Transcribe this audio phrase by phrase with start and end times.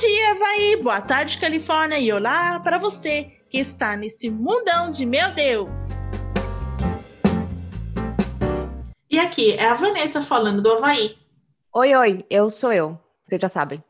[0.00, 0.76] dia, Havaí!
[0.76, 1.98] Boa tarde, Califórnia!
[1.98, 5.90] E olá para você que está nesse mundão de meu Deus!
[9.10, 11.18] E aqui é a Vanessa falando do Havaí.
[11.74, 12.98] Oi, oi, eu sou eu.
[13.28, 13.84] Vocês já sabem.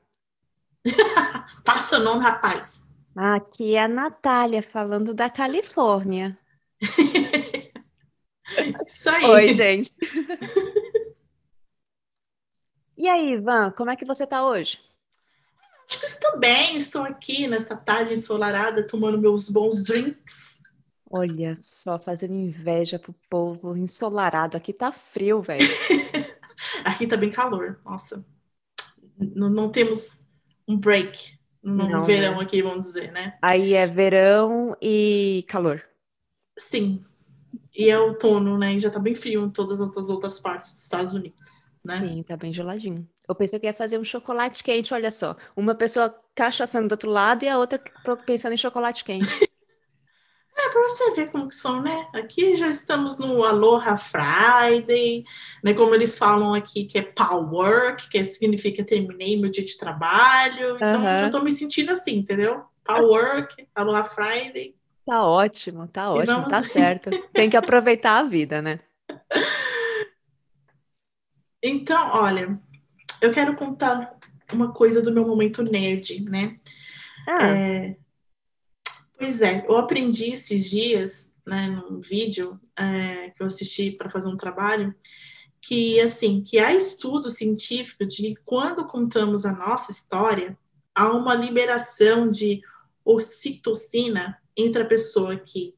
[1.64, 2.84] Fala seu nome, rapaz.
[3.14, 6.36] Aqui é a Natália falando da Califórnia.
[8.84, 9.26] Isso aí.
[9.26, 9.94] Oi, gente.
[12.98, 14.89] e aí, Ivan, como é que você tá hoje?
[15.90, 20.62] Acho que estou bem, estou aqui nessa tarde ensolarada, tomando meus bons drinks.
[21.10, 24.56] Olha só, fazendo inveja pro povo ensolarado.
[24.56, 25.66] Aqui tá frio, velho.
[26.86, 28.24] aqui tá bem calor, nossa.
[29.18, 30.28] Não, não temos
[30.68, 32.42] um break no não, verão né?
[32.44, 33.36] aqui, vamos dizer, né?
[33.42, 35.84] Aí é verão e calor.
[36.56, 37.04] Sim.
[37.74, 38.74] E é outono, né?
[38.74, 41.98] E já tá bem frio em todas as outras partes dos Estados Unidos, né?
[41.98, 43.08] Sim, tá bem geladinho.
[43.28, 45.36] Eu pensei que ia fazer um chocolate quente, olha só.
[45.56, 47.80] Uma pessoa cachaçando do outro lado e a outra
[48.26, 49.28] pensando em chocolate quente.
[50.58, 52.06] É, para você ver como que são, né?
[52.12, 55.24] Aqui já estamos no Aloha Friday,
[55.64, 55.72] né?
[55.72, 60.76] Como eles falam aqui, que é power work, que significa terminei meu dia de trabalho.
[60.76, 61.18] Então, uhum.
[61.18, 62.62] já estou me sentindo assim, entendeu?
[62.84, 64.74] Power work, Aloha Friday.
[65.06, 66.50] Tá ótimo, tá ótimo, vamos...
[66.50, 67.08] tá certo.
[67.32, 68.80] Tem que aproveitar a vida, né?
[71.62, 72.60] Então, olha,
[73.20, 74.18] eu quero contar
[74.52, 76.58] uma coisa do meu momento nerd, né?
[77.28, 77.48] Ah.
[77.48, 77.96] É,
[79.18, 84.28] pois é, eu aprendi esses dias, né, num vídeo é, que eu assisti para fazer
[84.28, 84.94] um trabalho,
[85.60, 90.56] que assim, que há estudo científico de quando contamos a nossa história,
[90.94, 92.62] há uma liberação de
[93.04, 95.74] ocitocina entre a pessoa que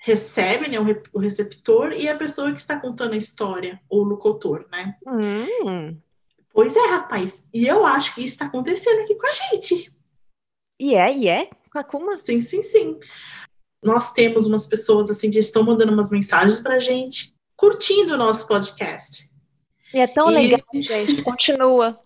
[0.00, 0.78] recebe, né,
[1.12, 4.96] o receptor, e a pessoa que está contando a história, ou locutor, né?
[5.06, 5.96] Hum.
[6.52, 7.46] Pois é, rapaz.
[7.52, 9.92] E eu acho que isso está acontecendo aqui com a gente.
[10.78, 11.50] E é, e é?
[11.70, 12.16] Com a Kuma?
[12.16, 12.98] Sim, sim, sim.
[13.82, 18.46] Nós temos umas pessoas assim que estão mandando umas mensagens pra gente, curtindo o nosso
[18.46, 19.30] podcast.
[19.92, 20.34] E é tão e...
[20.34, 21.22] legal, gente.
[21.22, 22.00] Continua.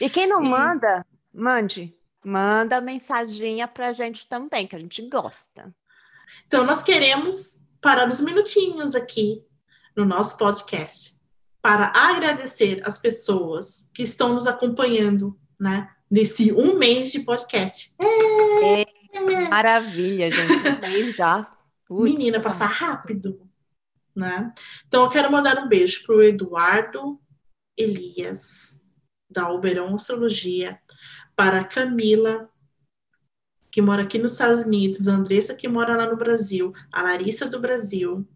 [0.00, 0.48] E quem não e...
[0.48, 1.04] manda,
[1.34, 1.92] mande.
[2.24, 5.74] Manda mensaginha pra gente também, que a gente gosta.
[6.46, 9.44] Então, nós queremos parar uns minutinhos aqui
[9.96, 11.16] no nosso podcast
[11.62, 15.90] para agradecer as pessoas que estão nos acompanhando, né?
[16.08, 17.92] Nesse um mês de podcast.
[18.00, 18.82] É,
[19.12, 20.68] é maravilha, gente.
[20.68, 21.50] Um mês já.
[21.86, 23.40] Putz, Menina, passar rápido,
[24.14, 24.52] né?
[24.86, 27.20] Então, eu quero mandar um beijo para o Eduardo
[27.76, 28.80] Elias,
[29.30, 30.80] da Oberon Astrologia,
[31.34, 32.48] para a Camila,
[33.76, 37.46] que mora aqui nos Estados Unidos, a Andressa, que mora lá no Brasil, a Larissa
[37.46, 38.26] do Brasil,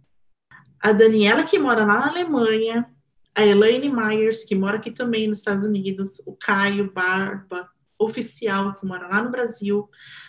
[0.78, 2.86] a Daniela, que mora lá na Alemanha,
[3.34, 7.66] a Elaine Myers, que mora aqui também nos Estados Unidos, o Caio Barba,
[7.98, 9.88] oficial, que mora lá no Brasil,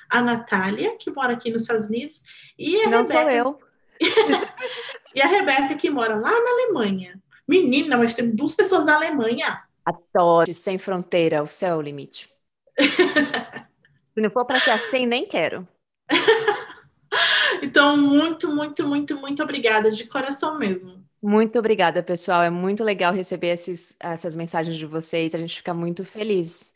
[0.10, 2.24] a Natália, que mora aqui nos Estados Unidos,
[2.58, 3.22] e a Não Rebeca.
[3.22, 3.60] sou eu.
[5.14, 7.22] e a Rebeca, que mora lá na Alemanha.
[7.46, 9.62] Menina, mas tem duas pessoas da Alemanha.
[9.84, 12.30] Adoro, sem fronteira, o céu é o limite.
[14.14, 15.68] Se não for para ser assim, nem quero.
[17.62, 21.04] então, muito, muito, muito, muito obrigada, de coração mesmo.
[21.22, 22.42] Muito obrigada, pessoal.
[22.44, 25.36] É muito legal receber esses, essas mensagens de vocês.
[25.36, 26.74] A gente fica muito feliz.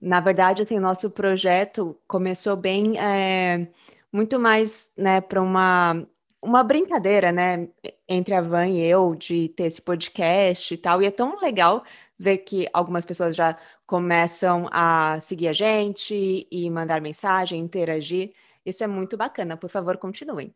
[0.00, 3.68] Na verdade, assim, o nosso projeto começou bem, é,
[4.12, 6.06] muito mais, né, para uma,
[6.42, 7.68] uma brincadeira, né,
[8.08, 11.02] entre a Van e eu, de ter esse podcast e tal.
[11.02, 11.82] E é tão legal
[12.18, 13.56] ver que algumas pessoas já
[13.86, 18.32] começam a seguir a gente e mandar mensagem, interagir.
[18.64, 19.56] Isso é muito bacana.
[19.56, 20.54] Por favor, continuem.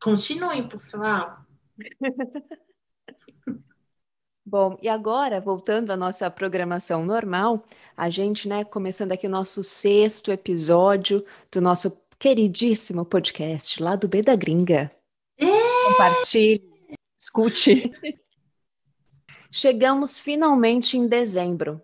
[0.00, 1.38] Continuem, pessoal.
[4.44, 7.62] Bom, e agora, voltando à nossa programação normal,
[7.94, 14.08] a gente, né, começando aqui o nosso sexto episódio do nosso queridíssimo podcast lá do
[14.08, 14.90] B da Gringa.
[15.36, 15.44] É!
[15.88, 16.66] Compartilhe,
[17.18, 17.92] escute.
[19.50, 21.80] Chegamos finalmente em dezembro.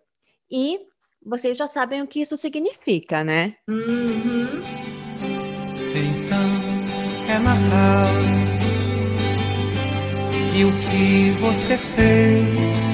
[0.51, 0.79] E
[1.25, 3.55] vocês já sabem o que isso significa, né?
[3.69, 4.63] Uhum.
[5.97, 8.35] Então é Natal
[10.57, 12.85] e o que você fez.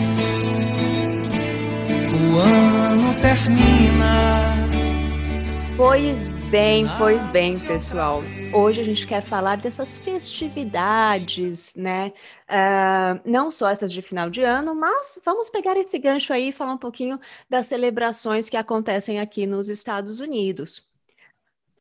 [2.13, 4.41] O ano termina.
[5.77, 8.23] Pois bem, pois bem, pessoal.
[8.53, 12.13] Hoje a gente quer falar dessas festividades, né?
[12.49, 16.53] Uh, não só essas de final de ano, mas vamos pegar esse gancho aí e
[16.53, 20.91] falar um pouquinho das celebrações que acontecem aqui nos Estados Unidos.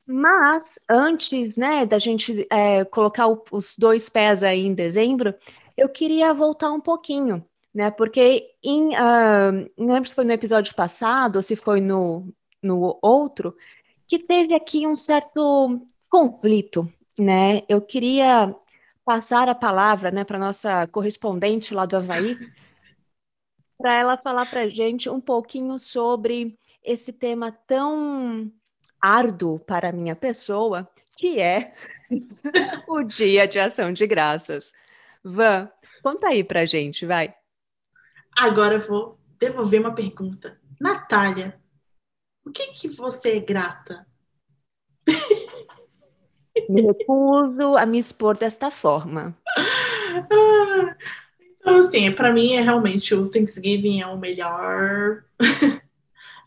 [0.06, 5.33] Mas antes, né, da gente é, colocar o, os dois pés aí em dezembro,
[5.75, 7.44] eu queria voltar um pouquinho,
[7.74, 7.89] né?
[7.89, 12.31] Porque em, uh, não lembro se foi no episódio passado ou se foi no
[12.62, 13.56] no outro,
[14.09, 17.61] que teve aqui um certo conflito, né?
[17.69, 18.53] Eu queria
[19.06, 22.35] passar a palavra, né, para nossa correspondente lá do Havaí,
[23.77, 28.51] para ela falar para gente um pouquinho sobre esse tema tão
[29.00, 31.73] árduo para a minha pessoa, que é
[32.88, 34.73] o Dia de Ação de Graças.
[35.23, 35.69] Van,
[36.01, 37.33] conta aí para gente, vai.
[38.35, 40.59] Agora eu vou devolver uma pergunta.
[40.79, 41.58] Natália,
[42.49, 44.05] o que que você é grata?
[46.69, 49.35] Me recuso a me expor desta forma.
[50.31, 50.95] Ah,
[51.61, 55.23] então, assim, para mim é realmente o Thanksgiving é o melhor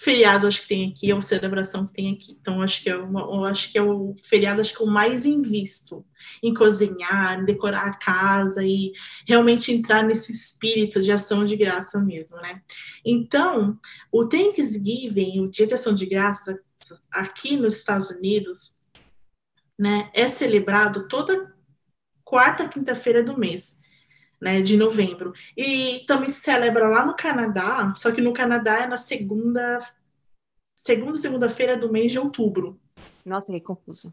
[0.03, 2.37] feriado acho que tem aqui, é uma celebração que tem aqui.
[2.41, 6.05] Então, acho que é uma, acho que é o feriado acho que eu mais invisto
[6.43, 8.93] em cozinhar, em decorar a casa e
[9.29, 12.63] realmente entrar nesse espírito de ação de graça mesmo, né?
[13.05, 13.79] Então,
[14.11, 16.61] o Thanksgiving, o Dia de Ação de Graça,
[17.11, 18.77] aqui nos Estados Unidos,
[19.79, 21.55] né, é celebrado toda
[22.25, 23.82] quarta quinta-feira do mês
[24.43, 25.33] né, de novembro.
[25.57, 29.81] E também se celebra lá no Canadá, só que no Canadá é na segunda,
[30.75, 32.81] segunda segunda-feira do mês de outubro.
[33.25, 34.13] Nossa, que confuso.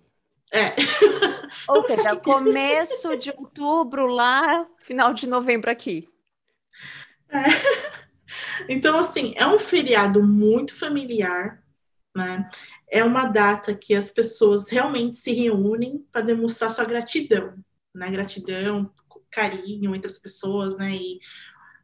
[0.54, 0.76] É.
[1.68, 6.08] Ou então, seja, começo de outubro lá, final de novembro aqui.
[7.30, 7.46] É.
[8.70, 11.64] Então, assim, é um feriado muito familiar,
[12.16, 12.48] né?
[12.88, 17.56] É uma data que as pessoas realmente se reúnem para demonstrar sua gratidão,
[17.92, 18.12] né?
[18.12, 18.94] Gratidão
[19.31, 20.96] carinho entre as pessoas, né?
[20.96, 21.20] E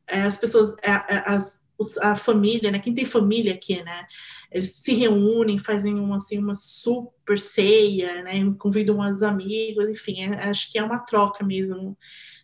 [0.08, 1.68] é, as pessoas, é, é, as,
[2.02, 2.80] a família, né?
[2.80, 4.08] Quem tem família aqui, né?
[4.52, 8.34] Eles se reúnem, fazem uma, assim, uma super ceia, né?
[8.58, 11.98] Convidam os amigos, enfim, é, acho que é uma troca mesmo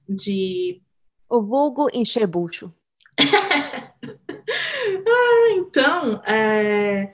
[0.08, 0.82] de.
[1.30, 2.74] O vulgo encher bucho.
[3.22, 3.94] ah,
[5.56, 7.14] então, é...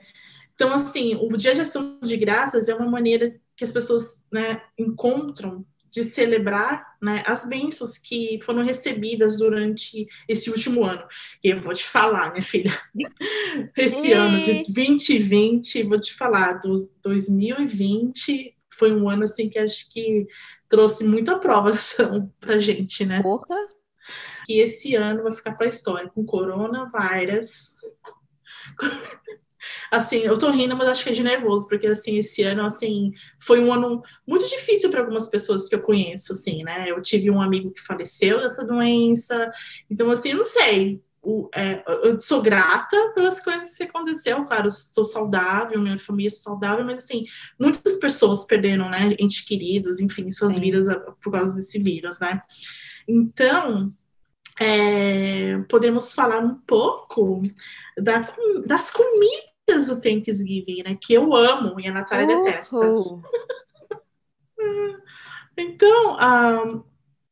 [0.54, 4.62] então, assim, o Dia de Ação de Graças é uma maneira que as pessoas né,
[4.78, 11.04] encontram de celebrar né, as bênçãos que foram recebidas durante esse último ano.
[11.42, 12.72] E eu vou te falar, minha filha,
[13.76, 19.90] esse ano de 2020, vou te falar, dos 2020 foi um ano assim que acho
[19.90, 20.26] que
[20.68, 23.20] trouxe muita aprovação pra gente, né?
[23.22, 23.56] Porra.
[24.46, 27.76] Que esse ano vai ficar para a história com coronavírus.
[29.90, 33.12] Assim, eu tô rindo, mas acho que é de nervoso, porque assim, esse ano, assim,
[33.38, 36.88] foi um ano muito difícil para algumas pessoas que eu conheço, assim, né?
[36.88, 39.50] Eu tive um amigo que faleceu dessa doença,
[39.90, 41.02] então, assim, não sei.
[41.20, 46.30] O, é, eu sou grata pelas coisas que aconteceu, claro, estou saudável, minha família é
[46.30, 47.24] saudável, mas assim,
[47.58, 50.60] muitas pessoas perderam, né, entes queridos, enfim, suas Sim.
[50.60, 50.86] vidas
[51.20, 52.40] por causa desse vírus, né?
[53.06, 53.92] Então,
[54.60, 57.42] é, podemos falar um pouco
[58.02, 58.34] da,
[58.66, 60.98] das comidas do Thanksgiving, né?
[61.00, 62.76] Que eu amo e a Natália detesta.
[65.56, 66.84] então, um,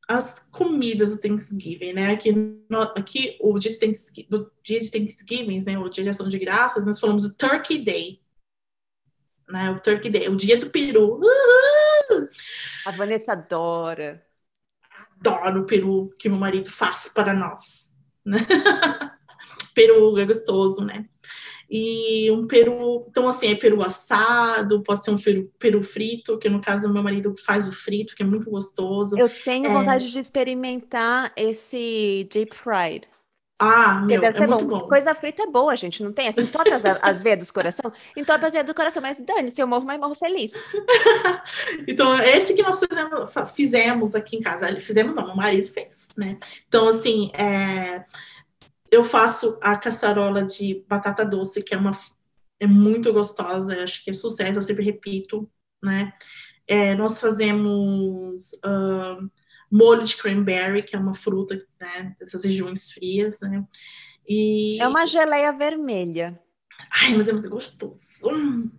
[0.08, 2.12] as comidas do Thanksgiving, né?
[2.12, 5.78] Aqui, no, aqui o dia de Thanksgiving, do dia de Thanksgiving, né?
[5.78, 8.20] O dia de ação de graças, nós falamos do Turkey Day.
[9.48, 11.20] Né, o Turkey Day, o dia do peru.
[11.20, 12.28] Uhul!
[12.84, 14.26] A Vanessa adora.
[15.20, 17.94] Adoro o peru que meu marido faz para nós.
[18.24, 18.38] Né?
[19.76, 21.04] peru é gostoso, né?
[21.68, 26.48] e um peru, então assim, é peru assado, pode ser um peru, peru frito, que
[26.48, 29.18] no caso meu marido faz o frito, que é muito gostoso.
[29.18, 29.72] Eu tenho é...
[29.72, 33.08] vontade de experimentar esse deep fried.
[33.58, 34.80] Ah, meu, deve é ser muito bom.
[34.80, 34.88] bom.
[34.88, 38.44] Coisa frita é boa, gente, não tem assim, entope as, as veias do coração, entope
[38.44, 40.52] as veias do coração, mas dane-se, eu morro, mas morro feliz.
[41.88, 46.36] então, esse que nós fizemos, fizemos aqui em casa, fizemos não, meu marido fez, né?
[46.68, 48.04] Então, assim, é
[48.96, 51.92] eu faço a caçarola de batata doce, que é uma
[52.58, 55.50] é muito gostosa, acho que é sucesso, eu sempre repito,
[55.82, 56.12] né?
[56.66, 59.30] É, nós fazemos uh,
[59.70, 63.62] molho de cranberry, que é uma fruta né, dessas regiões frias, né?
[64.26, 64.80] E...
[64.80, 66.40] É uma geleia vermelha.
[66.90, 68.72] Ai, mas é muito gostoso.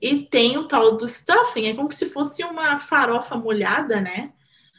[0.00, 4.32] E tem o tal do stuffing, é como se fosse uma farofa molhada, né?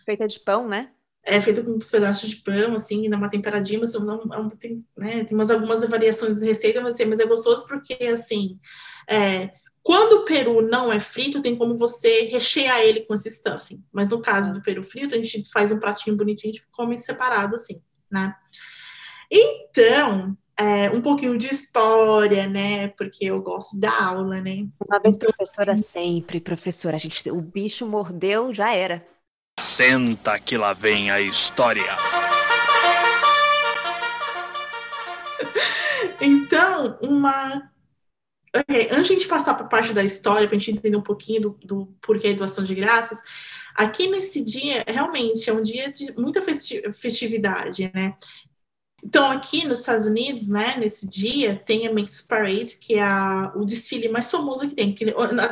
[0.03, 0.91] Feita de pão, né?
[1.25, 4.85] É feita com uns pedaços de pão, assim, dá uma temperadinha, mas não, não tem,
[4.95, 8.59] né, tem umas, algumas variações de receita, mas, assim, mas é gostoso porque, assim,
[9.09, 9.51] é,
[9.81, 13.83] quando o peru não é frito, tem como você rechear ele com esse stuffing.
[13.93, 17.55] Mas no caso do peru frito, a gente faz um pratinho bonitinho e come separado,
[17.55, 17.79] assim,
[18.09, 18.35] né?
[19.31, 22.87] Então, é, um pouquinho de história, né?
[22.89, 24.67] Porque eu gosto da aula, né?
[24.87, 26.95] Uma vez então, professora, assim, sempre professora.
[26.95, 29.05] A gente, o bicho mordeu, já era.
[29.65, 31.97] Senta que lá vem a história.
[36.21, 37.71] Então, uma
[38.55, 41.41] okay, antes de passar para a parte da história, para a gente entender um pouquinho
[41.41, 43.23] do, do porquê da doação de graças,
[43.73, 48.15] aqui nesse dia, realmente, é um dia de muita festividade, né?
[49.05, 53.53] Então, aqui nos Estados Unidos, né, nesse dia, tem a Macy's Parade, que é a,
[53.55, 54.95] o desfile mais famoso que tem.
[54.95, 55.05] Que,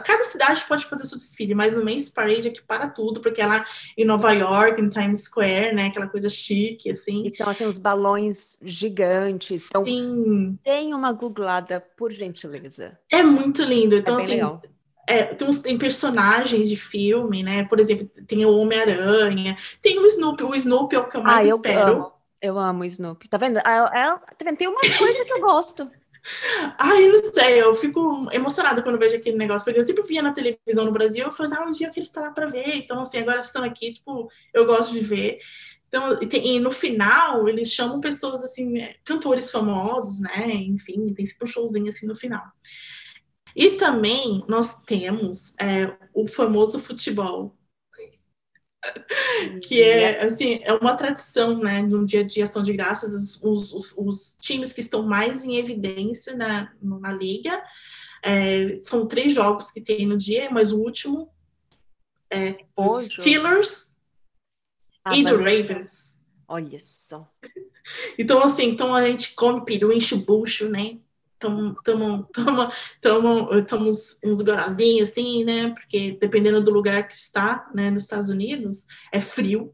[0.04, 3.22] cada cidade pode fazer o seu desfile, mas o Macy's Parade é que para tudo,
[3.22, 3.64] porque é lá
[3.96, 7.28] em Nova York, em Times Square, né, aquela coisa chique, assim.
[7.28, 9.68] Então, assim, os balões gigantes.
[9.70, 10.58] Então, Sim.
[10.64, 12.98] Tem uma googlada, por gentileza.
[13.12, 13.96] É muito lindo.
[13.96, 14.62] Então, é assim, legal.
[15.08, 17.66] É, tem, uns, tem, personagens de filme, né?
[17.66, 20.44] Por exemplo, tem o Homem-Aranha, tem o Snoopy.
[20.44, 21.94] O Snoopy é o que eu mais ah, eu espero.
[21.94, 22.13] Amo.
[22.44, 23.30] Eu amo Snoopy.
[23.30, 23.58] Tá vendo?
[23.60, 24.58] Ela, tá vendo?
[24.58, 25.90] Tem uma coisa que eu gosto.
[26.78, 30.22] Ai, eu não sei, eu fico emocionada quando vejo aquele negócio, porque eu sempre via
[30.22, 32.48] na televisão no Brasil, eu falei assim, ah, um dia eu quero estar lá para
[32.48, 35.40] ver, então assim, agora estão aqui, tipo, eu gosto de ver.
[35.88, 41.14] Então, e, tem, e, no final, eles chamam pessoas, assim, é, cantores famosos, né, enfim,
[41.14, 42.44] tem esse showzinho, assim, no final.
[43.56, 47.56] E também nós temos é, o famoso futebol,
[49.64, 53.94] que é assim é uma tradição né no dia de ação de graças os, os,
[53.98, 57.64] os times que estão mais em evidência na, na liga
[58.22, 61.32] é, são três jogos que tem no dia mas o último
[62.30, 63.94] é os Steelers
[65.06, 66.24] ah, e do Ravens.
[66.48, 67.30] Olha só.
[68.18, 71.00] Então assim então a gente come peru enche o bucho né
[73.58, 75.70] estamos uns gorazinhos assim, né?
[75.70, 79.74] Porque dependendo do lugar que está, né, nos Estados Unidos, é frio.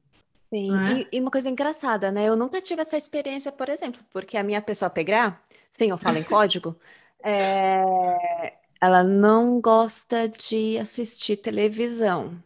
[0.53, 1.05] Sim, né?
[1.11, 2.27] e, e, uma coisa engraçada, né?
[2.27, 6.17] Eu nunca tive essa experiência, por exemplo, porque a minha pessoa pegar, sim, eu falo
[6.17, 6.75] em código,
[7.23, 8.53] é...
[8.81, 12.41] ela não gosta de assistir televisão.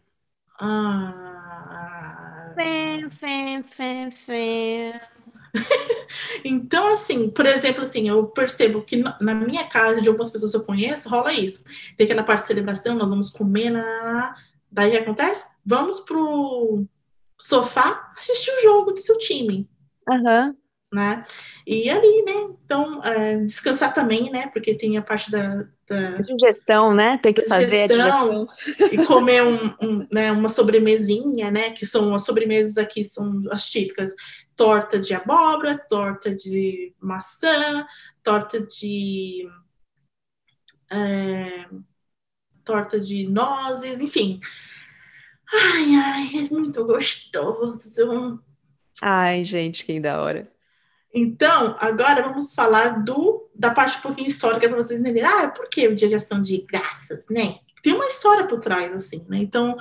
[0.60, 2.52] Ah.
[2.54, 5.13] Fém, fém, fém, fém.
[6.44, 10.56] então, assim, por exemplo, assim, eu percebo que na minha casa, de algumas pessoas que
[10.58, 11.64] eu conheço, rola isso.
[11.96, 14.34] Tem aquela parte de celebração, nós vamos comer, na...
[14.70, 15.46] daí o que acontece?
[15.64, 16.84] Vamos pro
[17.38, 19.68] sofá assistir o jogo do seu time.
[20.08, 20.54] Uhum.
[20.92, 21.24] Né?
[21.66, 22.54] E ali, né?
[22.64, 24.46] Então, é, descansar também, né?
[24.52, 27.18] Porque tem a parte da, da digestão, né?
[27.20, 28.88] Tem que fazer digestão, a digestão.
[28.92, 31.70] E comer um, um, né, uma sobremesinha, né?
[31.70, 34.14] Que são as sobremesas aqui, são as típicas
[34.56, 37.86] torta de abóbora, torta de maçã,
[38.22, 39.48] torta de.
[40.90, 41.68] É,
[42.64, 44.40] torta de nozes, enfim.
[45.52, 48.42] Ai, ai, é muito gostoso.
[49.02, 50.50] Ai, gente, que da hora.
[51.12, 55.28] Então, agora vamos falar do da parte um pouquinho histórica para vocês entenderem.
[55.28, 57.60] Ah, por que o dia de ação de graças, né?
[57.84, 59.36] Tem uma história por trás, assim, né?
[59.36, 59.76] Então,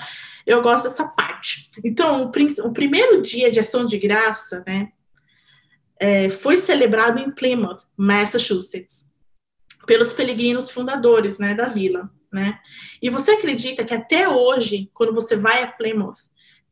[0.45, 1.71] eu gosto dessa parte.
[1.85, 4.91] Então, o, o primeiro dia de ação de graça, né,
[5.97, 9.09] é, foi celebrado em Plymouth, Massachusetts,
[9.87, 12.59] pelos peregrinos fundadores, né, da vila, né?
[13.01, 16.17] E você acredita que até hoje, quando você vai a Plymouth,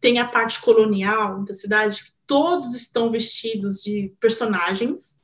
[0.02, 5.22] tem a parte colonial da cidade, que todos estão vestidos de personagens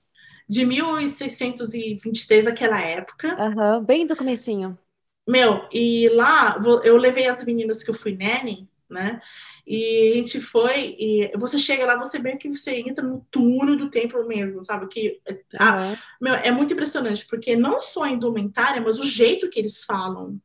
[0.48, 3.36] de 1623, aquela época.
[3.38, 4.78] Uhum, bem do comecinho.
[5.28, 9.22] Meu, e lá eu levei as meninas que eu fui nanny, né?
[9.66, 13.76] E a gente foi, e você chega lá, você vê que você entra no túnel
[13.76, 14.88] do templo mesmo, sabe?
[14.88, 15.98] Que uhum.
[16.22, 20.40] meu, é muito impressionante, porque não só a indumentária, mas o jeito que eles falam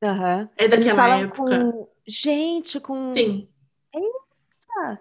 [0.00, 0.48] uhum.
[0.56, 1.64] é daquela época.
[1.64, 1.88] Com...
[2.06, 3.12] Gente, com.
[3.14, 3.48] Sim.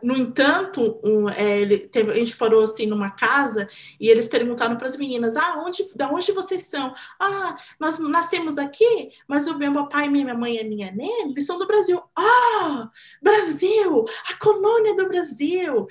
[0.03, 4.75] No entanto, um, é, ele teve, a gente parou assim numa casa e eles perguntaram
[4.75, 6.93] para as meninas: ah, onde, da onde vocês são?
[7.19, 11.57] Ah, nós nascemos aqui, mas o meu pai, minha mãe e minha nena, eles são
[11.57, 12.01] do Brasil.
[12.15, 12.89] Ah,
[13.21, 15.87] Brasil, a colônia do Brasil.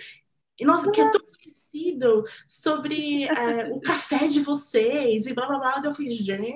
[0.59, 5.59] E nossa, que é tão conhecido sobre é, o café de vocês e blá blá
[5.59, 5.83] blá.
[5.83, 6.55] Eu falei, gente.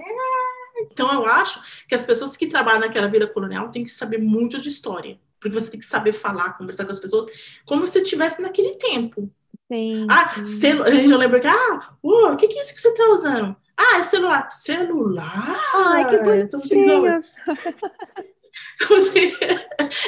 [0.90, 4.60] Então eu acho que as pessoas que trabalham naquela vida colonial têm que saber muito
[4.60, 7.26] de história porque você tem que saber falar, conversar com as pessoas
[7.66, 9.30] como se estivesse naquele tempo.
[9.70, 10.42] Sim, ah.
[10.46, 10.82] Celu...
[10.84, 13.54] a gente lembra que, ah, o que, que é isso que você está usando?
[13.76, 14.50] Ah, é celular.
[14.50, 15.60] Celular?
[15.74, 17.20] Ai, que bonitinho.
[18.76, 19.32] Então, assim,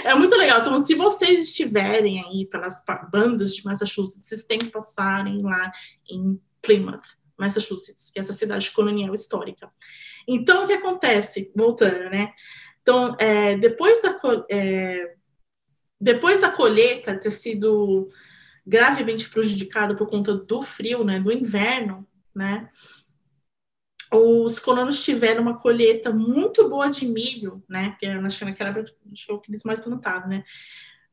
[0.04, 0.60] é muito legal.
[0.60, 5.72] Então, se vocês estiverem aí pelas bandas de Massachusetts, vocês têm que passarem lá
[6.08, 7.02] em Plymouth,
[7.36, 9.68] Massachusetts, que é essa cidade colonial histórica.
[10.28, 11.50] Então, o que acontece?
[11.56, 12.32] Voltando, né?
[12.86, 14.16] Então, é, depois da,
[14.48, 15.16] é,
[16.00, 18.10] depois da colheita ter sido
[18.66, 22.70] gravemente prejudicada por conta do frio, né, do inverno, né,
[24.12, 29.32] os colonos tiveram uma colheita muito boa de milho, né, que naquela época acho que
[29.32, 30.44] é o que eles mais plantaram, né,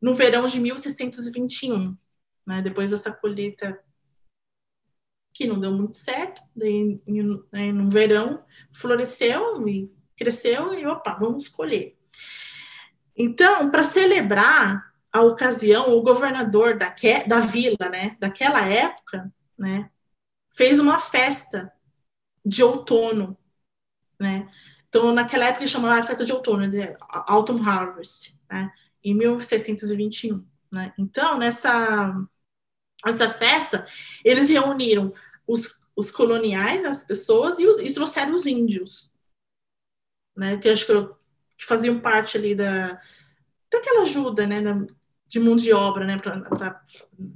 [0.02, 1.98] no verão de 1621,
[2.46, 3.80] né, depois dessa colheita
[5.34, 6.42] que não deu muito certo.
[6.56, 7.02] Daí,
[7.52, 11.98] né, no verão, floresceu e cresceu e, opa, vamos escolher.
[13.15, 16.93] Então, para celebrar a ocasião, o governador da,
[17.27, 19.89] da vila, né, daquela época, né,
[20.51, 21.72] fez uma festa
[22.46, 23.38] de outono,
[24.20, 24.50] né?
[24.88, 28.72] Então, naquela época, chamava festa de outono, de Autumn Harvest, né?
[29.03, 30.93] Em 1621, né?
[30.98, 32.13] Então, nessa,
[33.05, 33.86] nessa festa,
[34.24, 35.13] eles reuniram
[35.48, 39.13] os, os coloniais, as pessoas, e, os, e trouxeram os índios,
[40.38, 40.58] né?
[40.58, 40.93] Que acho que,
[41.58, 43.00] que faziam parte ali da,
[43.72, 44.62] daquela ajuda, né?
[44.62, 44.86] Da,
[45.28, 46.18] de mão de obra, né?
[46.18, 46.82] Para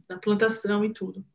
[0.07, 1.25] da plantação e tudo.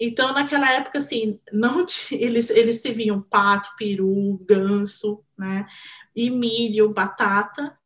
[0.00, 5.66] Então, naquela época, assim, não eles, eles serviam pato, peru, ganso, né?
[6.14, 7.76] E milho, batata.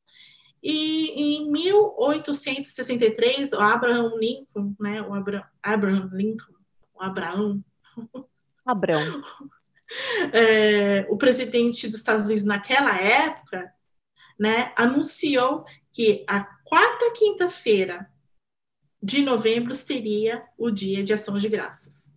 [0.62, 5.02] E em 1863, o Abraham Lincoln, né?
[5.02, 6.54] O Abra, Abraham Lincoln,
[6.94, 7.62] o Abraão.
[8.64, 9.22] Abraão.
[10.34, 13.72] É, o presidente dos Estados Unidos naquela época,
[14.38, 18.10] né, anunciou que a quarta quinta-feira
[19.02, 22.10] de novembro seria o dia de ação de graças.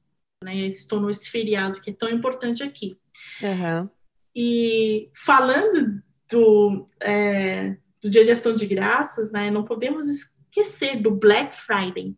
[0.43, 0.71] Né?
[0.73, 2.99] Se tornou esse feriado que é tão importante aqui.
[3.41, 3.89] Uhum.
[4.35, 11.11] E falando do, é, do dia de ação de graças, né, não podemos esquecer do
[11.11, 12.15] Black Friday.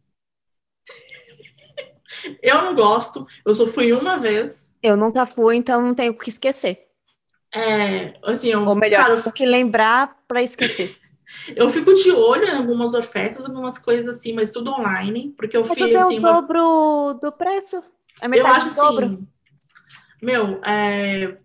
[2.42, 4.76] eu não gosto, eu só fui uma vez.
[4.82, 6.88] Eu nunca fui, então não tenho o que esquecer.
[7.54, 9.32] É, assim, eu, Ou melhor, cara, eu...
[9.32, 10.98] que lembrar para esquecer.
[11.56, 15.66] Eu fico de olho em algumas ofertas, algumas coisas assim, mas tudo online, porque eu
[15.68, 16.20] mas fiz assim.
[16.20, 17.14] o dobro uma...
[17.16, 17.84] do preço.
[18.22, 19.06] É metade eu acho do dobro.
[19.06, 19.28] Assim,
[20.22, 21.36] meu, é...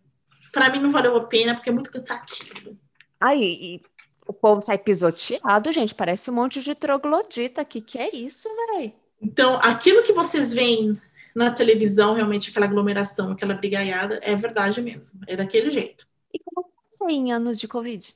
[0.53, 2.77] para mim não valeu a pena, porque é muito cansativo.
[3.19, 3.81] Aí,
[4.27, 5.95] o povo sai pisoteado, gente.
[5.95, 7.81] Parece um monte de troglodita aqui.
[7.81, 8.93] Que é isso, velho?
[9.21, 11.01] Então, aquilo que vocês veem
[11.39, 15.21] na televisão, realmente aquela aglomeração, aquela brigaiada, é verdade mesmo.
[15.27, 16.07] É daquele jeito.
[16.35, 16.69] E como
[17.07, 18.15] tem anos de Covid?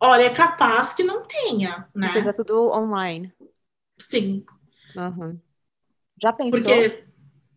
[0.00, 2.12] Olha, é capaz que não tenha, né?
[2.12, 3.32] Seja tudo online.
[3.96, 4.44] Sim.
[4.96, 5.38] Uhum.
[6.20, 6.60] Já pensou?
[6.60, 7.04] Porque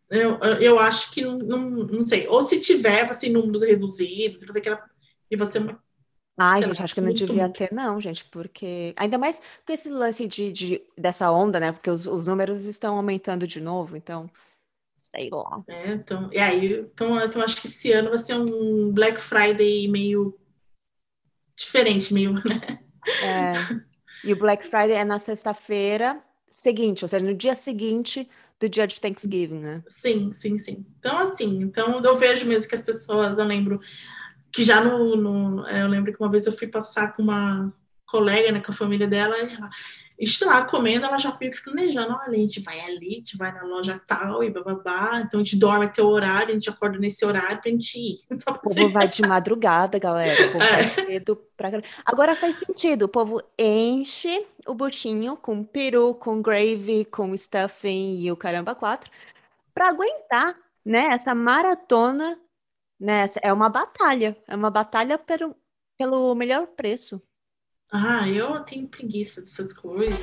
[0.10, 2.28] eu, eu acho que não, não, não sei.
[2.28, 4.84] Ou se tiver, vai ser em números reduzidos, vai ser aquela.
[5.32, 5.60] E você.
[6.38, 8.94] Ai, gente, lá, acho que não devia ter, não, gente, porque.
[8.96, 11.72] Ainda mais com esse lance de, de, dessa onda, né?
[11.72, 14.30] Porque os, os números estão aumentando de novo, então.
[14.98, 15.64] Sei lá.
[15.68, 19.88] É, então, e aí, então, então acho que esse ano vai ser um Black Friday
[19.88, 20.40] meio
[21.56, 22.80] diferente, meio, né?
[23.24, 23.54] É.
[24.24, 28.86] E o Black Friday é na sexta-feira seguinte, ou seja, no dia seguinte do dia
[28.86, 29.84] de Thanksgiving, né?
[29.88, 30.86] Sim, sim, sim.
[31.00, 33.82] Então, assim, então eu vejo mesmo que as pessoas, eu lembro
[34.52, 37.74] que já no, no eu lembro que uma vez eu fui passar com uma
[38.06, 39.70] colega, né, com a família dela, e ela,
[40.20, 43.52] está lá comendo, ela já fica planejando, olha, a gente vai ali, a gente vai
[43.52, 47.00] na loja tal e bababá, então a gente dorme até o horário, a gente acorda
[47.00, 48.20] nesse horário pra gente ir.
[48.30, 50.72] o povo vai de madrugada, galera, o povo é.
[50.84, 51.72] vai cedo pra...
[52.06, 58.32] Agora faz sentido, o povo enche o buchinho com peru, com gravy, com stuffing e
[58.32, 59.10] o caramba quatro,
[59.74, 62.38] para aguentar, né, essa maratona,
[63.02, 65.56] né, é uma batalha, é uma batalha pelo,
[65.98, 67.20] pelo melhor preço.
[67.92, 70.20] Ah, eu tenho preguiça dessas coisas.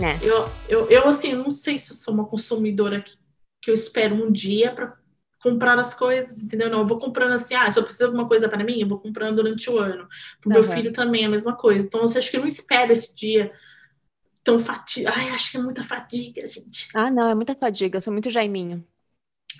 [0.00, 0.18] Né?
[0.22, 3.16] Eu, eu, eu, assim, não sei se eu sou uma consumidora que,
[3.62, 4.96] que eu espero um dia para
[5.42, 6.70] comprar as coisas, entendeu?
[6.70, 8.88] Não, eu vou comprando assim, ah, se eu preciso de alguma coisa para mim, eu
[8.88, 10.08] vou comprando durante o ano.
[10.40, 10.62] Para o uhum.
[10.62, 11.86] meu filho também é a mesma coisa.
[11.86, 13.52] Então, você acha que eu não espero esse dia
[14.46, 15.12] tão fatiga?
[15.12, 16.88] Ai, acho que é muita fadiga, gente.
[16.94, 17.96] Ah, não, é muita fadiga.
[17.96, 18.86] Eu sou muito jaiminho.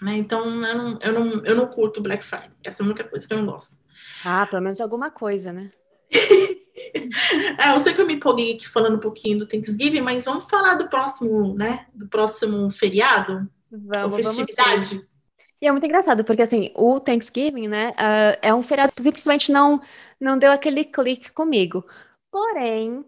[0.00, 0.16] Né?
[0.16, 2.52] Então, eu não, eu, não, eu não curto Black Friday.
[2.62, 3.84] Essa é a única coisa que eu não gosto.
[4.24, 5.72] Ah, pelo menos alguma coisa, né?
[7.58, 10.44] é, eu sei que eu me empolguei aqui falando um pouquinho do Thanksgiving, mas vamos
[10.48, 11.86] falar do próximo, né?
[11.92, 13.50] Do próximo feriado?
[13.70, 14.94] Vamos, ou festividade?
[14.94, 15.16] Vamos
[15.60, 19.50] e é muito engraçado, porque assim, o Thanksgiving, né, uh, é um feriado que simplesmente
[19.50, 19.80] não,
[20.20, 21.82] não deu aquele clique comigo.
[22.30, 23.02] Porém,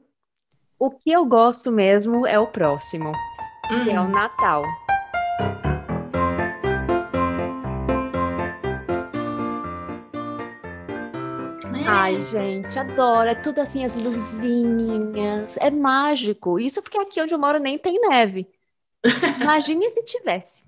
[0.79, 3.11] o que eu gosto mesmo é o próximo,
[3.71, 3.85] hum.
[3.85, 4.11] que é o hum.
[4.11, 4.65] Natal.
[11.85, 13.29] Ai, gente, adoro.
[13.29, 15.57] É tudo assim, as luzinhas.
[15.57, 16.61] É mágico.
[16.61, 18.47] Isso porque aqui onde eu moro nem tem neve.
[19.41, 20.63] Imagine se tivesse.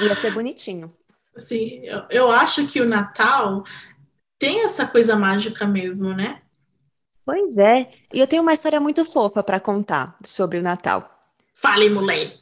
[0.00, 0.94] Ia ser bonitinho.
[1.36, 3.64] Sim, eu, eu acho que o Natal
[4.38, 6.40] tem essa coisa mágica mesmo, né?
[7.26, 7.90] Pois é.
[8.14, 11.10] E eu tenho uma história muito fofa para contar sobre o Natal.
[11.56, 12.32] Fale, mulher.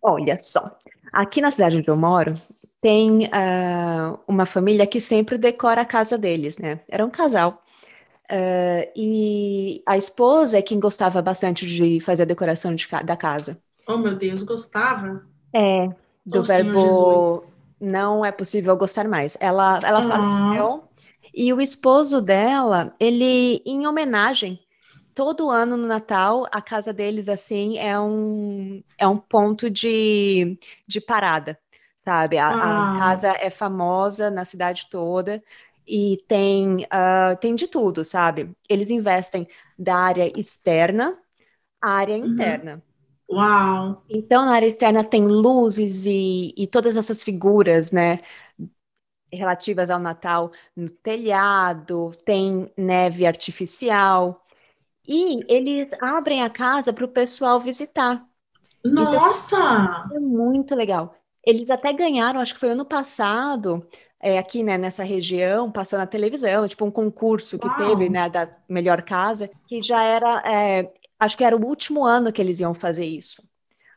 [0.00, 0.74] Olha só.
[1.12, 2.32] Aqui na cidade onde eu moro,
[2.80, 6.80] tem uh, uma família que sempre decora a casa deles, né?
[6.88, 7.62] Era um casal.
[8.24, 13.60] Uh, e a esposa é quem gostava bastante de fazer a decoração de, da casa.
[13.86, 15.26] Oh, meu Deus, gostava?
[15.54, 15.88] É,
[16.24, 17.44] do oh, verbo
[17.78, 19.36] não é possível gostar mais.
[19.38, 20.08] Ela, ela uhum.
[20.08, 20.84] faleceu
[21.34, 24.60] e o esposo dela, ele, em homenagem,
[25.14, 31.00] todo ano no Natal, a casa deles, assim, é um, é um ponto de, de
[31.00, 31.58] parada,
[32.04, 32.38] sabe?
[32.38, 35.42] A, a casa é famosa na cidade toda
[35.86, 38.50] e tem, uh, tem de tudo, sabe?
[38.68, 39.46] Eles investem
[39.78, 41.18] da área externa
[41.80, 42.26] à área uhum.
[42.26, 42.82] interna.
[43.30, 44.04] Uau!
[44.10, 48.20] Então, na área externa tem luzes e, e todas essas figuras, né?
[49.32, 54.44] Relativas ao Natal no telhado, tem neve artificial.
[55.06, 58.24] E eles abrem a casa para o pessoal visitar.
[58.84, 59.56] Então, Nossa!
[60.06, 61.14] Então, é muito legal.
[61.44, 63.84] Eles até ganharam, acho que foi ano passado,
[64.22, 67.76] é, aqui, né, nessa região, passou na televisão, tipo um concurso que Uau.
[67.76, 72.32] teve, né, da melhor casa, que já era, é, acho que era o último ano
[72.32, 73.42] que eles iam fazer isso,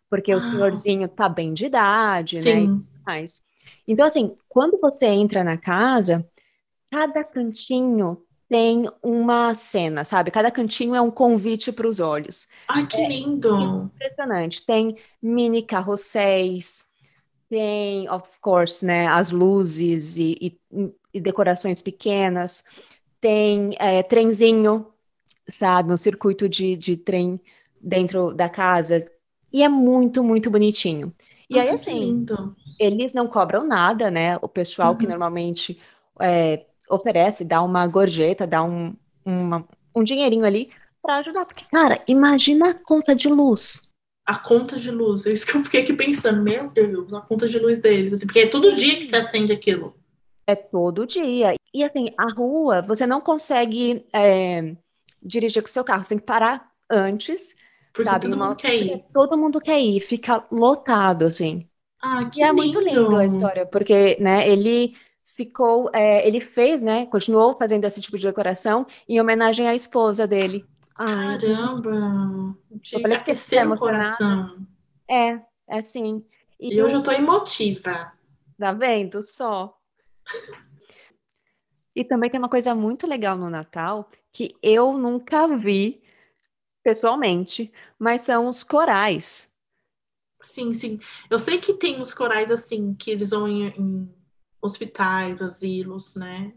[0.10, 0.38] porque ah.
[0.38, 2.68] o senhorzinho tá bem de idade, Sim.
[2.68, 3.45] né, mais.
[3.88, 6.28] Então, assim, quando você entra na casa,
[6.92, 10.32] cada cantinho tem uma cena, sabe?
[10.32, 12.48] Cada cantinho é um convite para os olhos.
[12.68, 13.92] Ai, que é lindo!
[13.96, 14.66] Impressionante.
[14.66, 16.86] Tem mini carrosséis,
[17.50, 22.64] tem, of course, né, as luzes e, e, e decorações pequenas.
[23.20, 24.88] Tem é, trenzinho,
[25.50, 25.92] sabe?
[25.92, 27.42] Um circuito de, de trem
[27.82, 29.10] dentro da casa.
[29.52, 31.14] E é muito, muito bonitinho.
[31.50, 32.26] E Nossa, aí, assim,
[32.80, 34.38] eles não cobram nada, né?
[34.42, 34.98] O pessoal uhum.
[34.98, 35.80] que normalmente
[36.20, 40.70] é, oferece, dá uma gorjeta, dá um, uma, um dinheirinho ali
[41.02, 41.46] para ajudar.
[41.46, 43.86] Porque, cara, imagina a conta de luz
[44.26, 45.26] a conta de luz.
[45.26, 48.26] É isso que eu fiquei aqui pensando, meu Deus, a conta de luz deles, assim,
[48.26, 49.96] porque é todo dia que se acende aquilo.
[50.48, 51.56] É todo dia.
[51.74, 54.76] E assim, a rua, você não consegue é,
[55.22, 57.56] dirigir com o seu carro, você tem que parar antes.
[57.94, 59.06] Porque sabe, todo mundo quer ir.
[59.14, 61.68] Todo mundo quer ir, fica lotado, assim.
[62.08, 66.84] Ah, que e é muito lindo a história, porque, né, ele ficou, é, ele fez,
[66.84, 70.64] né, continuou fazendo esse tipo de decoração em homenagem à esposa dele.
[70.96, 72.56] Ai, Caramba!
[72.80, 74.56] De aquecer o coração.
[75.10, 75.32] É,
[75.68, 76.24] é assim.
[76.60, 78.14] E, e eu já tô emotiva.
[78.58, 79.24] Tá vendo?
[79.24, 79.76] Só.
[81.96, 86.04] e também tem uma coisa muito legal no Natal que eu nunca vi
[86.84, 89.55] pessoalmente, mas são os corais.
[90.46, 91.00] Sim, sim.
[91.30, 94.16] Eu sei que tem os corais assim, que eles vão em, em
[94.62, 96.54] hospitais, asilos, né?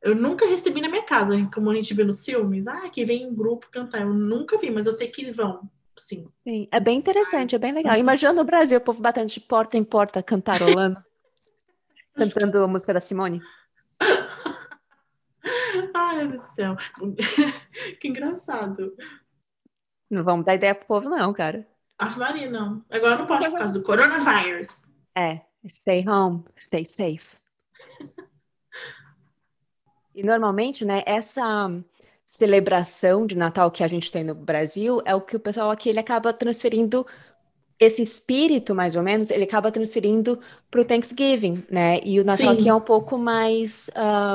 [0.00, 3.26] Eu nunca recebi na minha casa, como a gente vê nos filmes, ah, que vem
[3.26, 4.02] um grupo cantar.
[4.02, 6.28] Eu nunca vi, mas eu sei que eles vão, sim.
[6.44, 7.96] Sim, é bem interessante, é bem legal.
[7.96, 11.02] Imagina no Brasil, o povo batendo de porta em porta, cantarolando,
[12.14, 13.42] cantando a música da Simone.
[15.92, 16.76] Ai, meu Deus do céu.
[18.00, 18.94] que engraçado.
[20.08, 21.66] Não vamos dar ideia pro povo, não, cara.
[21.98, 22.84] A Maria, não.
[22.90, 24.86] Agora não pode por causa do coronavírus.
[25.16, 27.36] É, stay home, stay safe.
[30.16, 31.70] E normalmente, né, essa
[32.26, 35.90] celebração de Natal que a gente tem no Brasil é o que o pessoal aqui
[35.90, 37.06] ele acaba transferindo
[37.78, 42.00] esse espírito, mais ou menos, ele acaba transferindo para o Thanksgiving, né?
[42.02, 42.60] E o Natal Sim.
[42.60, 43.90] aqui é um pouco mais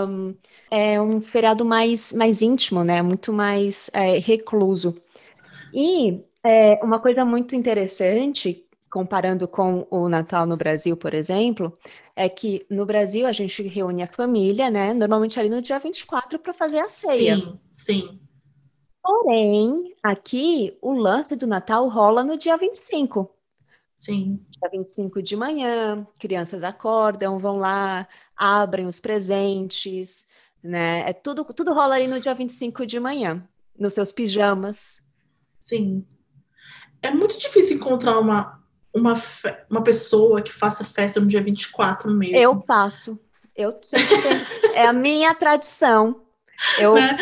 [0.08, 0.36] um,
[0.70, 3.02] é um feriado mais mais íntimo, né?
[3.02, 4.96] Muito mais é, recluso.
[5.74, 11.78] E é, uma coisa muito interessante comparando com o Natal no Brasil, por exemplo,
[12.14, 14.94] é que no Brasil a gente reúne a família, né?
[14.94, 17.38] Normalmente ali no dia 24 para fazer a ceia.
[17.38, 18.20] Sim, sim.
[19.02, 23.34] Porém, aqui o lance do Natal rola no dia 25.
[23.96, 24.46] Sim.
[24.50, 30.28] Dia 25 de manhã, crianças acordam, vão lá, abrem os presentes,
[30.62, 31.10] né?
[31.10, 33.48] É tudo, tudo rola ali no dia 25 de manhã,
[33.80, 35.10] nos seus pijamas.
[35.60, 36.06] Sim.
[37.02, 38.62] É muito difícil encontrar uma,
[38.94, 39.22] uma,
[39.70, 42.38] uma pessoa que faça festa no dia 24 mesmo.
[42.38, 43.20] Eu faço.
[43.56, 46.22] Eu sempre tenho, é a minha tradição.
[46.78, 47.18] Eu, né?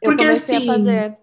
[0.00, 1.18] Porque, eu comecei assim, a fazer.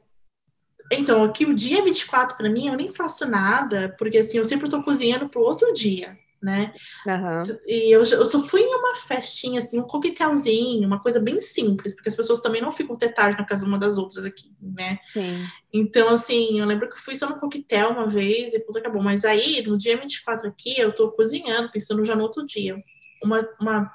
[0.92, 4.66] Então, aqui o dia 24 para mim eu nem faço nada, porque assim, eu sempre
[4.66, 6.72] estou cozinhando para o outro dia né?
[7.08, 7.58] Uhum.
[7.66, 11.96] E eu, eu só fui em uma festinha, assim, um coquetelzinho, uma coisa bem simples,
[11.96, 15.00] porque as pessoas também não ficam até tarde na casa uma das outras aqui, né?
[15.12, 15.44] Sim.
[15.74, 19.02] Então, assim, eu lembro que fui só no coquetel uma vez e puta, acabou.
[19.02, 22.78] Mas aí, no dia 24 aqui, eu tô cozinhando, pensando já no outro dia.
[23.24, 23.92] Uma, uma...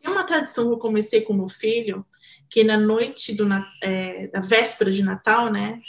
[0.00, 2.06] Tem uma tradição que eu comecei com meu filho,
[2.48, 3.48] que na noite do,
[3.82, 5.80] é, da véspera de Natal, né?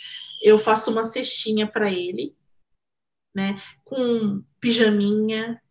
[0.44, 2.34] Eu faço uma cestinha para ele,
[3.34, 3.62] né?
[3.84, 5.62] Com pijaminha,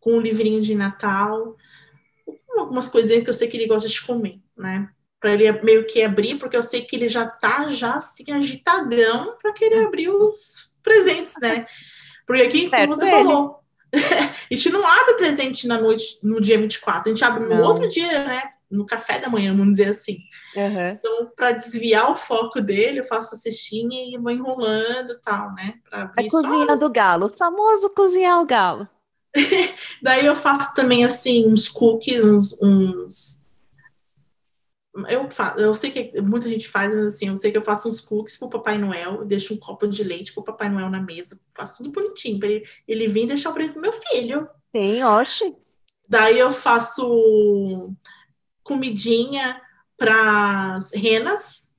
[0.00, 1.56] com um livrinho de Natal,
[2.56, 4.88] algumas coisinhas que eu sei que ele gosta de comer, né?
[5.20, 9.36] para ele meio que abrir, porque eu sei que ele já tá já assim agitadão
[9.40, 11.66] para querer abrir os presentes, né?
[12.26, 13.10] Porque aqui, como você ele.
[13.10, 13.60] falou,
[13.92, 17.64] a gente não abre presente na noite, no dia 24, a gente abre no não.
[17.64, 18.42] outro dia, né?
[18.70, 20.18] No café da manhã, vamos dizer assim.
[20.54, 20.88] Uhum.
[20.90, 25.54] Então, para desviar o foco dele, eu faço a cestinha e vou enrolando e tal,
[25.54, 25.74] né?
[25.88, 28.86] Pra a cozinha do galo, o famoso cozinhar o galo.
[30.02, 33.48] Daí eu faço também, assim, uns cookies, uns, uns
[35.06, 37.88] eu, faço, eu sei que muita gente faz, mas assim, eu sei que eu faço
[37.88, 41.38] uns cookies pro Papai Noel, deixo um copo de leite pro Papai Noel na mesa,
[41.54, 44.48] faço tudo bonitinho, para ele, ele vir deixar o presente pro meu filho.
[44.74, 45.54] Sim, oxe.
[46.08, 47.94] Daí eu faço
[48.68, 49.60] comidinha
[49.96, 51.74] para renas,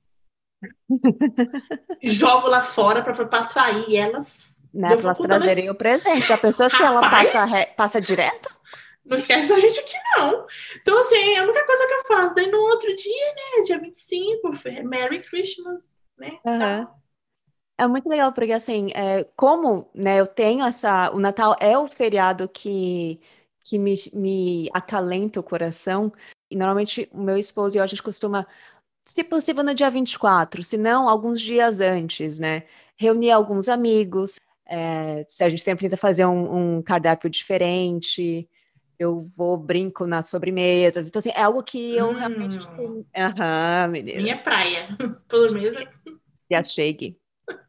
[2.02, 4.60] jogo lá fora para atrair elas.
[4.72, 6.32] Né, para elas trazerem o presente.
[6.32, 8.54] A pessoa, se ela passa, passa direto?
[9.04, 10.46] Não esquece a gente aqui, não.
[10.80, 12.34] Então, assim, é a única coisa que eu faço.
[12.34, 14.50] Daí, no outro dia, né, dia 25,
[14.84, 16.38] Merry Christmas, né?
[16.44, 16.86] Uhum.
[17.78, 21.10] É muito legal, porque, assim, é, como né, eu tenho essa...
[21.12, 23.18] O Natal é o feriado que,
[23.64, 26.12] que me, me acalenta o coração.
[26.50, 28.46] E, normalmente, o meu esposo e eu, a gente costuma
[29.04, 32.64] se possível no dia 24, se não alguns dias antes, né?
[32.96, 38.48] Reunir alguns amigos, é, a gente sempre tenta fazer um, um cardápio diferente,
[38.98, 41.08] eu vou brinco nas sobremesas.
[41.08, 42.58] Então, assim, é algo que eu hum, realmente.
[43.16, 44.20] Aham, uhum, menina.
[44.20, 44.88] Minha praia.
[45.30, 45.88] Sobremesa.
[46.50, 47.18] Já chegue.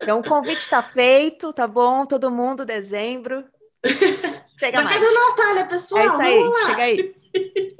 [0.01, 2.05] Então, o convite está feito, tá bom?
[2.05, 3.45] Todo mundo, dezembro.
[4.59, 5.01] Chega Na mais.
[5.01, 6.03] casa da Natália, pessoal.
[6.03, 7.15] É isso aí, chega aí.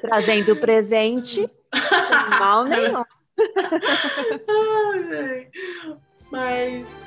[0.00, 1.48] Trazendo o presente,
[2.38, 3.04] mal nenhum.
[4.48, 5.48] Ai,
[6.30, 7.06] mas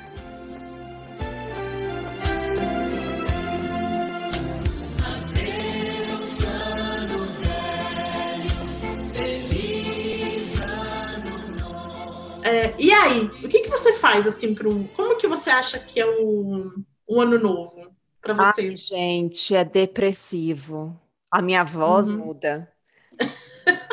[12.42, 14.84] É, e aí, o que, que você faz assim pro.
[14.96, 16.72] Como que você acha que é o,
[17.06, 18.70] o ano novo para vocês?
[18.70, 20.98] Ai, gente, é depressivo.
[21.30, 22.26] A minha voz uhum.
[22.26, 22.72] muda.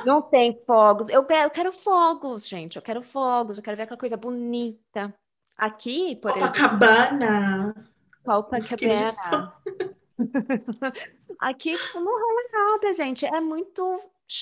[0.05, 1.09] Não tem fogos.
[1.09, 2.77] Eu quero, eu quero, fogos, gente.
[2.77, 3.57] Eu quero fogos.
[3.57, 5.13] Eu quero ver aquela coisa bonita.
[5.57, 7.73] Aqui, por Copacabana.
[7.75, 7.93] exemplo.
[8.23, 9.53] Copacabana.
[11.39, 13.25] Aqui não rola nada, gente.
[13.25, 14.01] É muito.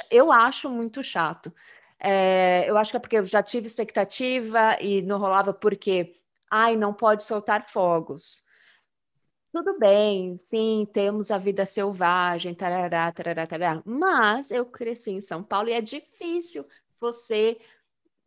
[0.10, 1.54] Eu acho muito chato.
[2.00, 6.14] É, eu acho que é porque eu já tive expectativa e não rolava porque,
[6.50, 8.45] ai, não pode soltar fogos.
[9.56, 15.42] Tudo bem, sim, temos a vida selvagem, tarará, tarará, tarará, mas eu cresci em São
[15.42, 16.66] Paulo e é difícil
[17.00, 17.58] você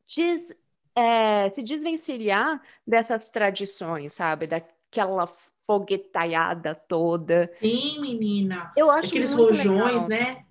[0.06, 0.64] des,
[0.96, 4.46] é, se desvencilhar dessas tradições, sabe?
[4.46, 5.26] Daquela
[5.66, 7.50] foguetaiada toda.
[7.60, 8.72] Sim, menina.
[8.74, 10.08] Eu acho Aqueles rojões, legal.
[10.08, 10.46] né?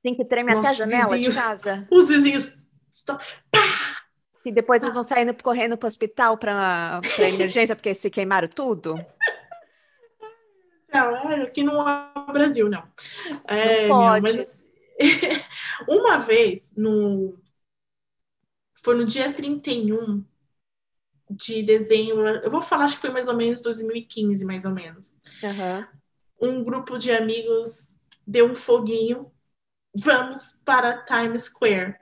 [0.00, 1.88] Tem que tremer até a janela vizinhos, de casa.
[1.90, 2.56] Os vizinhos
[4.44, 8.94] e depois eles vão saindo correndo para o hospital para emergência porque se queimaram tudo?
[10.92, 12.86] Não, aqui não é o Brasil, não.
[13.46, 14.22] É, não pode.
[14.22, 14.64] Meu, mas
[15.88, 17.38] uma vez, no,
[18.82, 20.24] foi no dia 31
[21.30, 25.18] de dezembro, eu vou falar, acho que foi mais ou menos 2015, mais ou menos.
[25.42, 25.86] Uhum.
[26.40, 27.94] Um grupo de amigos
[28.26, 29.30] deu um foguinho,
[29.94, 31.96] vamos para Times Square.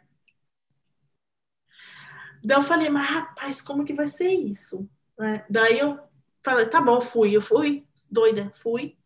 [2.42, 4.88] Daí eu falei, mas rapaz, como que vai ser isso?
[5.20, 6.07] É, daí eu
[6.50, 7.36] falei, tá bom, fui.
[7.36, 8.96] Eu fui, doida, fui.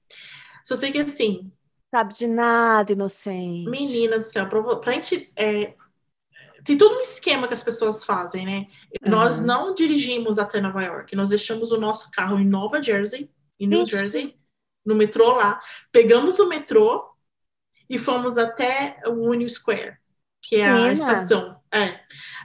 [0.64, 1.52] Só sei que assim.
[1.94, 3.68] Sabe de nada, inocente.
[3.68, 5.31] Menina do céu, pra, pra gente.
[5.37, 5.74] É,
[6.64, 8.66] tem todo um esquema que as pessoas fazem, né?
[9.05, 9.11] Uhum.
[9.11, 13.66] Nós não dirigimos até Nova York, nós deixamos o nosso carro em Nova Jersey, em
[13.66, 13.96] New Ixi.
[13.96, 14.37] Jersey,
[14.85, 15.61] no metrô lá.
[15.90, 17.12] Pegamos o metrô
[17.90, 19.98] e fomos até o Union Square,
[20.40, 21.62] que é a estação.
[21.72, 22.00] É.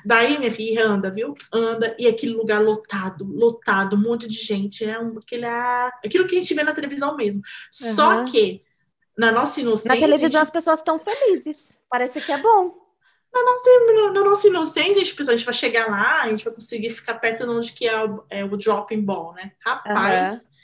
[0.06, 1.34] Daí, minha filha, anda, viu?
[1.52, 4.86] Anda, e aquele lugar lotado, lotado, um monte de gente.
[4.86, 7.42] É um, aquele, ah, aquilo que a gente vê na televisão mesmo.
[7.42, 7.94] Uhum.
[7.94, 8.64] Só que,
[9.18, 9.96] na nossa inocência.
[9.96, 10.48] Na televisão gente...
[10.48, 11.78] as pessoas estão felizes.
[11.90, 12.88] Parece que é bom.
[13.34, 16.54] Na nossa, na nossa inocência, a gente, a gente vai chegar lá, a gente vai
[16.54, 19.52] conseguir ficar perto de onde que é o, é o dropping ball, né?
[19.60, 20.44] Rapaz.
[20.44, 20.58] Uhum.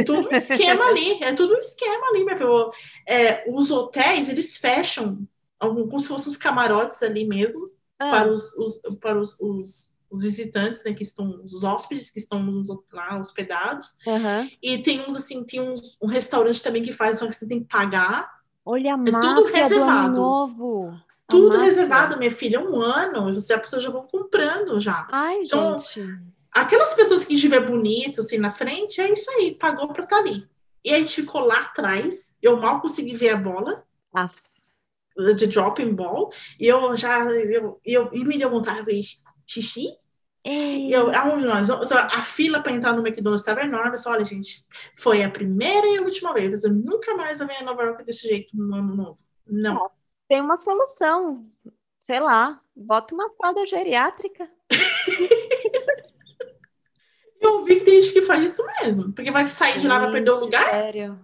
[0.00, 2.70] É tudo um esquema ali, é tudo um esquema ali, minha filha.
[3.06, 5.26] É, os hotéis, eles fecham
[5.58, 8.10] como se fossem os camarotes ali mesmo, ah.
[8.10, 12.62] para, os, os para os, os, os, visitantes, né, que estão, os hóspedes que estão
[12.92, 13.98] lá hospedados.
[14.06, 14.50] Uhum.
[14.62, 17.60] E tem uns, assim, tem uns, um restaurante também que faz, só que você tem
[17.60, 18.30] que pagar.
[18.64, 20.16] Olha a é tudo reservado.
[20.16, 20.98] novo.
[21.26, 25.06] Tudo reservado, minha filha, um ano, você, a pessoa já vão comprando já.
[25.10, 26.20] Ai, então, gente.
[26.52, 30.04] Aquelas pessoas que a gente vê bonito assim na frente, é isso aí, pagou para
[30.04, 30.46] estar tá ali.
[30.84, 33.82] E a gente ficou lá atrás, eu mal consegui ver a bola.
[34.14, 34.28] Ah.
[35.36, 39.02] De dropping ball, e eu já, eu, eu, e me deu vontade de
[39.46, 39.96] xixi,
[40.46, 43.96] e eu, aonde nós, a fila para entrar no McDonald's estava enorme.
[43.96, 44.62] Só, olha, gente,
[44.94, 46.64] foi a primeira e a última vez.
[46.64, 49.18] Eu nunca mais vou em Nova York desse jeito no ano novo.
[49.46, 49.90] Não.
[50.28, 51.46] Tem uma solução.
[52.02, 54.50] Sei lá, bota uma fralda geriátrica.
[57.40, 60.12] eu vi que tem gente que faz isso mesmo, porque vai sair de lá para
[60.12, 60.68] perder o lugar.
[60.68, 61.18] Sério?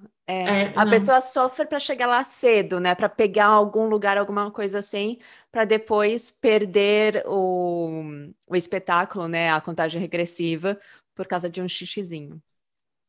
[0.46, 0.86] É, é, a não.
[0.86, 2.94] pessoa sofre para chegar lá cedo, né?
[2.94, 5.18] Para pegar algum lugar, alguma coisa assim,
[5.50, 9.50] para depois perder o, o espetáculo, né?
[9.50, 10.78] A contagem regressiva
[11.14, 12.40] por causa de um xixizinho.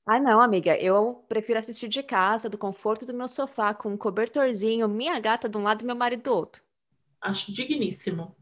[0.06, 3.98] Ah, não, amiga, eu prefiro assistir de casa, do conforto do meu sofá, com um
[3.98, 6.62] cobertorzinho, minha gata de um lado e meu marido do outro.
[7.20, 8.36] Acho digníssimo.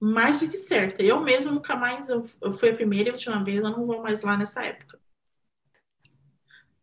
[0.00, 1.00] Mais do que certo.
[1.00, 3.86] Eu mesmo nunca mais, eu, eu fui a primeira e a última vez, eu não
[3.86, 4.98] vou mais lá nessa época.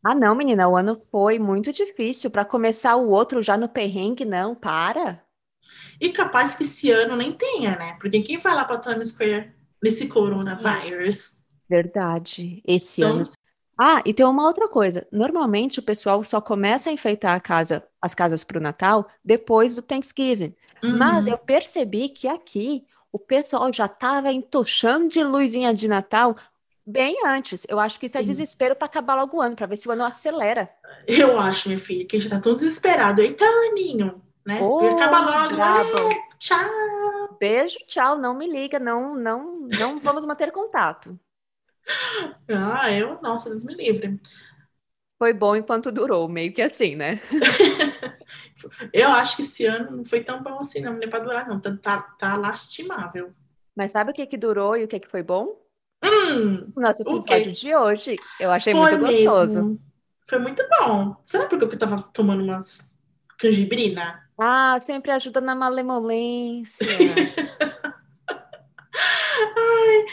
[0.08, 2.30] Ah, não, menina, o ano foi muito difícil.
[2.30, 5.20] Para começar o outro já no perrengue, não, para.
[6.00, 7.98] E capaz que esse ano nem tenha, né?
[8.00, 11.44] Porque quem vai lá para Times Square nesse coronavírus?
[11.68, 12.62] Verdade.
[12.68, 13.24] Esse então, ano.
[13.76, 15.08] Ah, e tem uma outra coisa.
[15.12, 19.76] Normalmente o pessoal só começa a enfeitar a casa, as casas para o Natal depois
[19.76, 20.56] do Thanksgiving.
[20.84, 21.00] Uhum.
[21.00, 26.36] Mas eu percebi que aqui o pessoal já estava entochando de luzinha de Natal
[26.86, 27.66] Bem antes.
[27.68, 28.26] Eu acho que isso é Sim.
[28.26, 30.70] é desespero para acabar logo o ano, para ver se o ano acelera.
[31.08, 33.22] Eu acho, minha filha, que a gente tá tão desesperado.
[33.22, 34.60] Eita, aninho, né?
[34.62, 35.56] Oh, Acaba logo.
[36.12, 37.38] É, tchau.
[37.40, 38.20] Beijo, tchau.
[38.20, 41.20] Não me liga, não, não, não vamos manter contato.
[42.48, 44.20] Ah, eu, nossa, Deus me livre.
[45.18, 47.20] Foi bom enquanto durou, meio que assim, né?
[48.94, 51.60] eu acho que esse ano não foi tão bom assim, não, nem para durar, não.
[51.60, 53.34] Tá, tá, tá lastimável.
[53.76, 55.65] Mas sabe o que que durou e o que que foi bom?
[56.06, 58.16] Hum, Nosso episódio de hoje.
[58.40, 59.56] Eu achei Foi muito gostoso.
[59.56, 59.80] Mesmo.
[60.28, 61.16] Foi muito bom.
[61.24, 63.00] Será porque eu tava tomando umas
[63.38, 64.24] canjibrina?
[64.38, 66.86] Ah, sempre ajuda na malemolência.
[68.96, 70.06] Ai.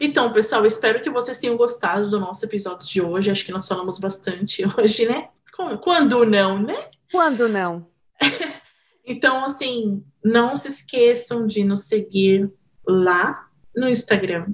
[0.00, 3.30] Então, pessoal, espero que vocês tenham gostado do nosso episódio de hoje.
[3.30, 5.28] Acho que nós falamos bastante hoje, né?
[5.82, 6.76] Quando não, né?
[7.10, 7.88] Quando não?
[9.04, 12.48] então, assim, não se esqueçam de nos seguir
[12.86, 14.46] lá no Instagram,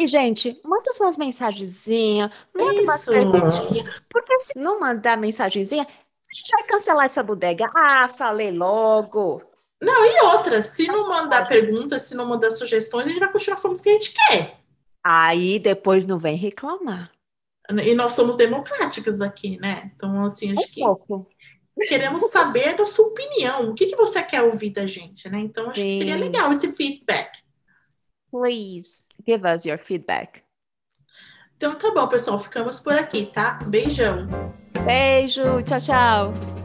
[0.00, 2.84] e, gente, manda suas mensagenzinhas, manda Isso.
[2.84, 4.02] umas perguntinhas.
[4.08, 7.66] Porque se não mandar mensagenzinha, a gente vai cancelar essa bodega.
[7.76, 9.42] Ah, falei logo.
[9.78, 13.58] Não, e outra, se não mandar perguntas, se não mandar sugestões, a gente vai continuar
[13.58, 14.58] falando o que a gente quer.
[15.04, 17.12] Aí depois não vem reclamar.
[17.84, 19.90] E nós somos democráticas aqui, né?
[19.94, 21.26] Então, assim, acho um que pouco.
[21.88, 23.68] queremos saber da sua opinião.
[23.68, 25.40] O que, que você quer ouvir da gente, né?
[25.40, 25.86] Então, acho Sim.
[25.86, 27.38] que seria legal esse feedback.
[28.30, 30.42] Please give us your feedback.
[31.56, 32.38] Então tá bom, pessoal.
[32.38, 33.58] Ficamos por aqui, tá?
[33.66, 34.26] Beijão.
[34.84, 35.62] Beijo.
[35.62, 36.59] Tchau, tchau.